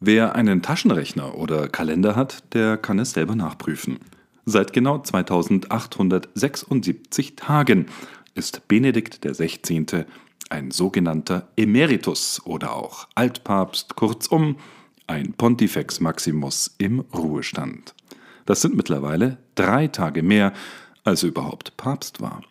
[0.00, 3.98] Wer einen Taschenrechner oder Kalender hat, der kann es selber nachprüfen.
[4.44, 7.86] Seit genau 2876 Tagen
[8.34, 10.04] ist Benedikt XVI.
[10.50, 14.58] ein sogenannter Emeritus oder auch Altpapst, kurzum
[15.08, 17.96] ein Pontifex Maximus im Ruhestand.
[18.46, 20.52] Das sind mittlerweile drei Tage mehr,
[21.02, 22.44] als er überhaupt Papst war.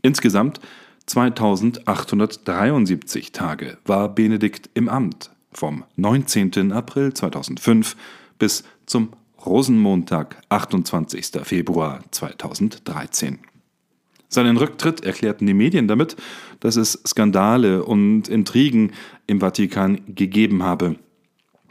[0.00, 0.58] Insgesamt
[1.04, 6.72] 2873 Tage war Benedikt im Amt, vom 19.
[6.72, 7.96] April 2005
[8.38, 9.10] bis zum
[9.44, 11.30] Rosenmontag, 28.
[11.44, 13.38] Februar 2013.
[14.28, 16.16] Seinen Rücktritt erklärten die Medien damit,
[16.60, 18.92] dass es Skandale und Intrigen
[19.26, 20.96] im Vatikan gegeben habe.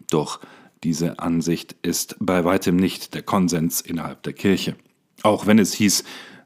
[0.09, 0.40] Doch
[0.84, 4.76] diese Ansicht ist bei weitem nicht der Konsens innerhalb der Kirche.
[5.23, 6.04] Auch wenn es hieß,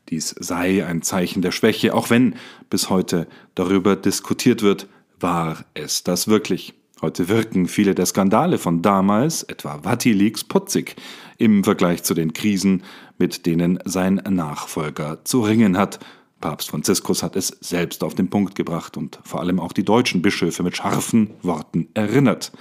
[0.09, 2.35] dies sei ein Zeichen der Schwäche, auch wenn
[2.69, 4.87] bis heute darüber diskutiert wird,
[5.19, 6.73] war es das wirklich.
[7.01, 10.95] Heute wirken viele der Skandale von damals, etwa Vatileaks, putzig
[11.39, 12.83] im Vergleich zu den Krisen,
[13.17, 15.99] mit denen sein Nachfolger zu ringen hat.
[16.41, 20.21] Papst Franziskus hat es selbst auf den Punkt gebracht und vor allem auch die deutschen
[20.21, 22.51] Bischöfe mit scharfen Worten erinnert.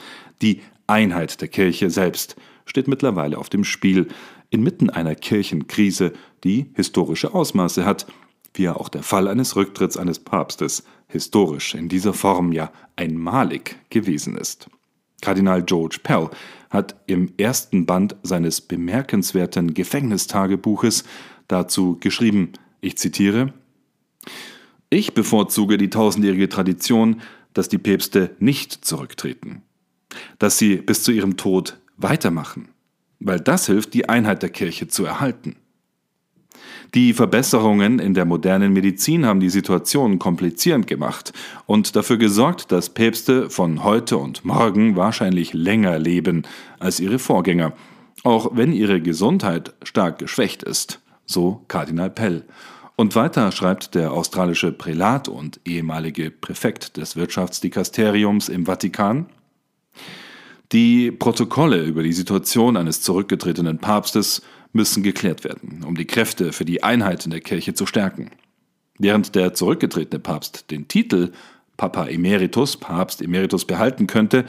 [0.40, 4.08] Die Einheit der Kirche selbst steht mittlerweile auf dem Spiel,
[4.48, 8.06] inmitten einer Kirchenkrise, die historische Ausmaße hat,
[8.54, 13.76] wie ja auch der Fall eines Rücktritts eines Papstes historisch in dieser Form ja einmalig
[13.90, 14.68] gewesen ist.
[15.20, 16.30] Kardinal George Pell
[16.70, 21.04] hat im ersten Band seines bemerkenswerten Gefängnistagebuches
[21.48, 23.52] dazu geschrieben, ich zitiere,
[24.88, 27.20] Ich bevorzuge die tausendjährige Tradition,
[27.52, 29.62] dass die Päpste nicht zurücktreten,
[30.38, 32.68] dass sie bis zu ihrem Tod weitermachen,
[33.18, 35.56] weil das hilft, die Einheit der Kirche zu erhalten.
[36.94, 41.32] Die Verbesserungen in der modernen Medizin haben die Situation komplizierend gemacht
[41.66, 46.42] und dafür gesorgt, dass Päpste von heute und morgen wahrscheinlich länger leben
[46.80, 47.74] als ihre Vorgänger,
[48.24, 52.44] auch wenn ihre Gesundheit stark geschwächt ist, so Kardinal Pell.
[52.96, 59.26] Und weiter schreibt der australische Prälat und ehemalige Präfekt des Wirtschaftsdikasteriums im Vatikan,
[60.72, 64.42] die Protokolle über die Situation eines zurückgetretenen Papstes
[64.72, 68.30] müssen geklärt werden, um die Kräfte für die Einheit in der Kirche zu stärken.
[68.98, 71.32] Während der zurückgetretene Papst den Titel
[71.76, 74.44] Papa Emeritus, Papst Emeritus behalten könnte,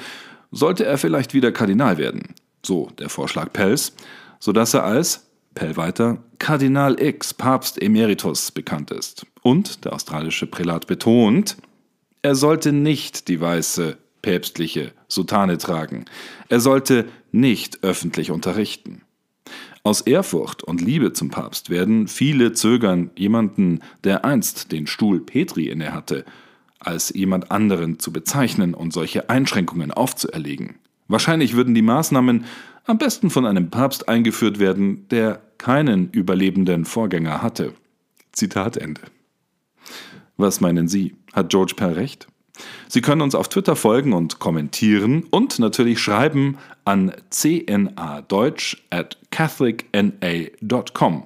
[0.52, 3.94] sollte er vielleicht wieder Kardinal werden, so der Vorschlag Pells,
[4.40, 9.26] sodass er als, Pell weiter, Kardinal X, Papst Emeritus bekannt ist.
[9.42, 11.58] Und der australische Prälat betont,
[12.22, 16.06] er sollte nicht die weiße päpstliche Soutane tragen.
[16.50, 19.02] Er sollte nicht öffentlich unterrichten.
[19.84, 25.70] Aus Ehrfurcht und Liebe zum Papst werden viele zögern, jemanden, der einst den Stuhl Petri
[25.70, 26.24] innehatte,
[26.80, 30.76] als jemand anderen zu bezeichnen und solche Einschränkungen aufzuerlegen.
[31.08, 32.46] Wahrscheinlich würden die Maßnahmen
[32.86, 37.74] am besten von einem Papst eingeführt werden, der keinen überlebenden Vorgänger hatte.
[38.32, 39.02] Zitat Ende.
[40.38, 41.16] Was meinen Sie?
[41.34, 42.28] Hat George Pell recht?
[42.88, 51.24] Sie können uns auf Twitter folgen und kommentieren und natürlich schreiben an cnadeutsch at catholicna.com.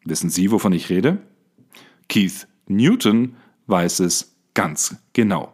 [0.06, 1.18] Wissen Sie, wovon ich rede?
[2.08, 3.36] Keith Newton
[3.68, 5.52] weiß es ganz genau.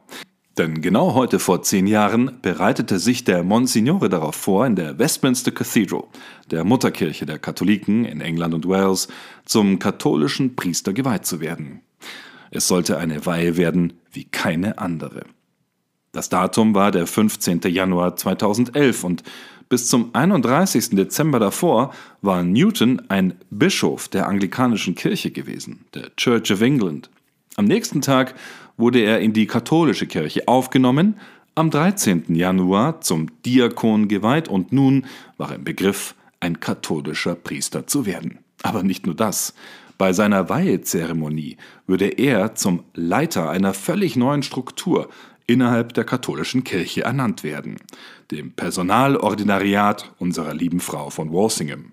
[0.59, 5.51] Denn genau heute vor zehn Jahren bereitete sich der Monsignore darauf vor, in der Westminster
[5.51, 6.03] Cathedral,
[6.51, 9.07] der Mutterkirche der Katholiken in England und Wales,
[9.45, 11.81] zum katholischen Priester geweiht zu werden.
[12.55, 15.25] Es sollte eine Weihe werden wie keine andere.
[16.13, 17.59] Das Datum war der 15.
[17.65, 19.23] Januar 2011 und
[19.67, 20.91] bis zum 31.
[20.91, 27.09] Dezember davor war Newton ein Bischof der anglikanischen Kirche gewesen, der Church of England.
[27.57, 28.35] Am nächsten Tag
[28.77, 31.19] wurde er in die katholische Kirche aufgenommen,
[31.55, 32.35] am 13.
[32.35, 38.39] Januar zum Diakon geweiht und nun war er im Begriff, ein katholischer Priester zu werden.
[38.63, 39.53] Aber nicht nur das.
[39.97, 41.57] Bei seiner Weihezeremonie
[41.87, 45.09] würde er zum Leiter einer völlig neuen Struktur
[45.47, 47.77] innerhalb der katholischen Kirche ernannt werden,
[48.31, 51.91] dem Personalordinariat unserer lieben Frau von Walsingham.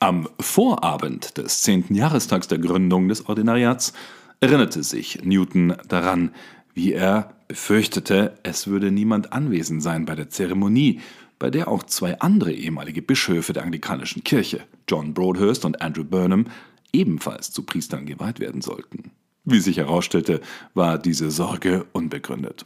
[0.00, 3.94] Am Vorabend des zehnten Jahrestags der Gründung des Ordinariats
[4.40, 6.30] erinnerte sich Newton daran,
[6.74, 11.00] wie er befürchtete, es würde niemand anwesend sein bei der Zeremonie,
[11.38, 16.46] bei der auch zwei andere ehemalige Bischöfe der anglikanischen Kirche, John Broadhurst und Andrew Burnham,
[16.94, 19.10] ebenfalls zu Priestern geweiht werden sollten.
[19.44, 20.40] Wie sich herausstellte,
[20.72, 22.64] war diese Sorge unbegründet.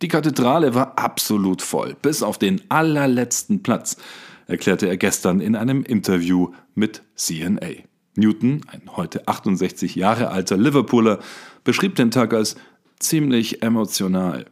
[0.00, 3.96] Die Kathedrale war absolut voll, bis auf den allerletzten Platz,
[4.48, 7.84] erklärte er gestern in einem Interview mit CNA.
[8.16, 11.20] Newton, ein heute 68 Jahre alter Liverpooler,
[11.62, 12.56] beschrieb den Tag als
[12.98, 14.46] ziemlich emotional.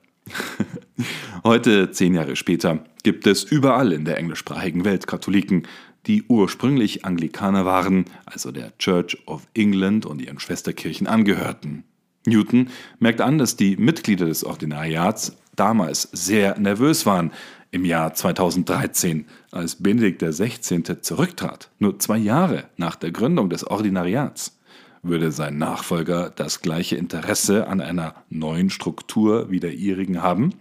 [1.45, 5.65] heute, zehn Jahre später, gibt es überall in der englischsprachigen Welt Katholiken,
[6.07, 11.85] die ursprünglich Anglikaner waren, also der Church of England und ihren Schwesterkirchen angehörten.
[12.27, 12.69] Newton
[12.99, 17.33] merkt an, dass die Mitglieder des Ordinariats damals sehr nervös waren
[17.71, 21.01] im Jahr 2013, als Benedikt XVI.
[21.01, 24.59] zurücktrat, nur zwei Jahre nach der Gründung des Ordinariats.
[25.03, 30.53] Würde sein Nachfolger das gleiche Interesse an einer neuen Struktur wie der ihrigen haben?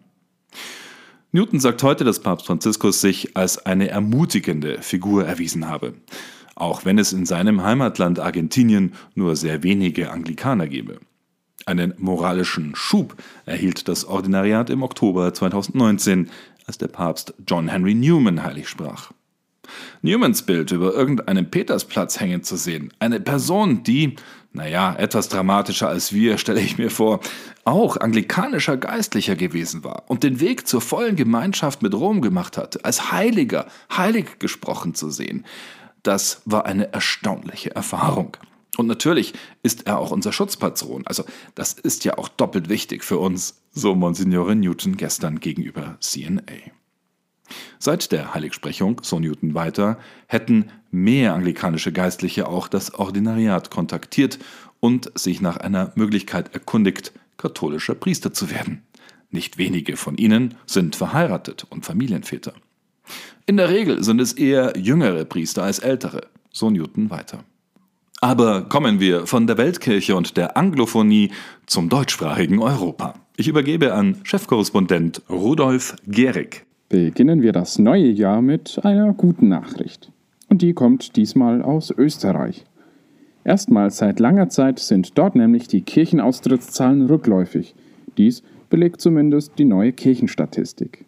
[1.32, 5.94] Newton sagt heute, dass Papst Franziskus sich als eine ermutigende Figur erwiesen habe,
[6.56, 11.00] auch wenn es in seinem Heimatland Argentinien nur sehr wenige Anglikaner gebe.
[11.68, 13.16] Einen moralischen Schub
[13.46, 16.32] erhielt das Ordinariat im Oktober 2019,
[16.66, 19.12] als der Papst John Henry Newman heilig sprach.
[20.02, 24.16] Newmans Bild über irgendeinem Petersplatz hängen zu sehen, eine Person, die,
[24.54, 27.20] naja, etwas dramatischer als wir, stelle ich mir vor,
[27.66, 32.84] auch anglikanischer Geistlicher gewesen war und den Weg zur vollen Gemeinschaft mit Rom gemacht hatte,
[32.86, 35.46] als Heiliger, heilig gesprochen zu sehen,
[36.04, 38.38] das war eine erstaunliche Erfahrung.
[38.78, 41.06] Und natürlich ist er auch unser Schutzpatron.
[41.06, 46.72] Also das ist ja auch doppelt wichtig für uns, so Monsignore Newton gestern gegenüber CNA.
[47.80, 49.98] Seit der Heiligsprechung, so Newton weiter,
[50.28, 54.40] hätten mehr anglikanische Geistliche auch das Ordinariat kontaktiert
[54.80, 58.84] und sich nach einer Möglichkeit erkundigt, katholischer Priester zu werden.
[59.32, 62.54] Nicht wenige von ihnen sind verheiratet und Familienväter.
[63.46, 67.44] In der Regel sind es eher jüngere Priester als ältere, so Newton weiter.
[68.22, 71.32] Aber kommen wir von der Weltkirche und der Anglophonie
[71.66, 73.14] zum deutschsprachigen Europa.
[73.38, 76.66] Ich übergebe an Chefkorrespondent Rudolf Gehrig.
[76.90, 80.12] Beginnen wir das neue Jahr mit einer guten Nachricht.
[80.50, 82.66] Und die kommt diesmal aus Österreich.
[83.44, 87.76] Erstmals seit langer Zeit sind dort nämlich die Kirchenaustrittszahlen rückläufig.
[88.18, 88.42] Dies
[88.72, 91.06] belegt zumindest die neue Kirchenstatistik.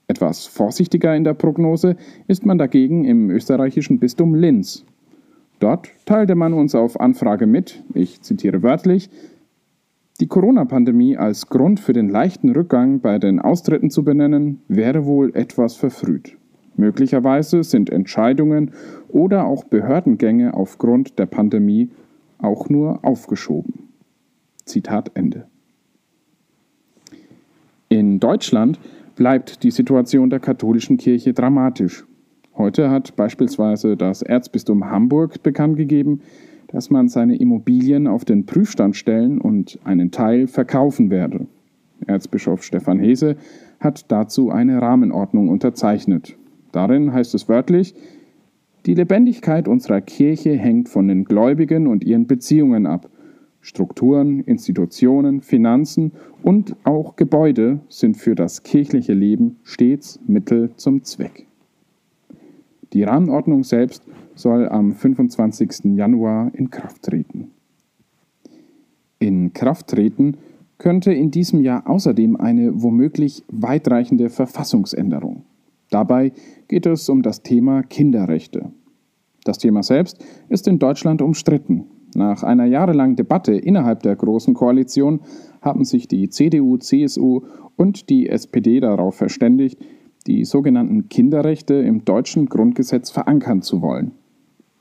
[0.09, 1.97] Etwas vorsichtiger in der Prognose
[2.29, 4.85] ist man dagegen im österreichischen Bistum Linz.
[5.59, 9.11] Dort teilte man uns auf Anfrage mit, ich zitiere wörtlich,
[10.21, 15.35] die Corona-Pandemie als Grund für den leichten Rückgang bei den Austritten zu benennen, wäre wohl
[15.35, 16.37] etwas verfrüht.
[16.77, 18.73] Möglicherweise sind Entscheidungen
[19.09, 21.91] oder auch Behördengänge aufgrund der Pandemie
[22.39, 23.89] auch nur aufgeschoben.
[24.65, 25.47] Zitat Ende.
[27.89, 28.79] In Deutschland
[29.15, 32.05] bleibt die Situation der katholischen Kirche dramatisch.
[32.57, 36.21] Heute hat beispielsweise das Erzbistum Hamburg bekannt gegeben,
[36.69, 41.47] dass man seine Immobilien auf den Prüfstand stellen und einen Teil verkaufen werde.
[42.07, 43.37] Erzbischof Stefan Hese
[43.81, 46.37] hat dazu eine Rahmenordnung unterzeichnet.
[46.77, 47.95] Darin heißt es wörtlich,
[48.85, 53.09] die Lebendigkeit unserer Kirche hängt von den Gläubigen und ihren Beziehungen ab.
[53.63, 61.47] Strukturen, Institutionen, Finanzen und auch Gebäude sind für das kirchliche Leben stets Mittel zum Zweck.
[62.93, 64.03] Die Rahmenordnung selbst
[64.35, 65.97] soll am 25.
[65.97, 67.53] Januar in Kraft treten.
[69.19, 70.37] In Kraft treten
[70.77, 75.45] könnte in diesem Jahr außerdem eine womöglich weitreichende Verfassungsänderung.
[75.91, 76.33] Dabei
[76.69, 78.73] geht es um das Thema Kinderrechte.
[79.45, 81.85] Das Thema selbst ist in Deutschland umstritten.
[82.15, 85.21] Nach einer jahrelangen Debatte innerhalb der Großen Koalition
[85.61, 87.43] haben sich die CDU, CSU
[87.77, 89.79] und die SPD darauf verständigt,
[90.27, 94.13] die sogenannten Kinderrechte im deutschen Grundgesetz verankern zu wollen.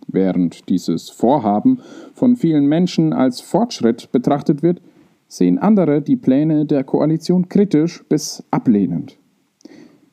[0.07, 1.79] Während dieses Vorhaben
[2.13, 4.81] von vielen Menschen als Fortschritt betrachtet wird,
[5.27, 9.17] sehen andere die Pläne der Koalition kritisch bis ablehnend.